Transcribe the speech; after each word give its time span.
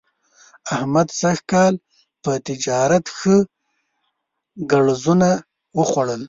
احمد 0.75 1.07
سږ 1.19 1.37
کال 1.51 1.73
په 2.23 2.31
تجارت 2.47 3.05
ښه 3.17 3.35
ګړزونه 4.71 5.29
وخوړل. 5.77 6.19